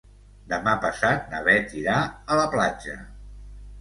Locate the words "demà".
0.53-0.71